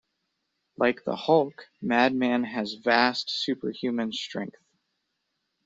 [0.77, 4.57] Like the Hulk, Madman has vast superhuman strength.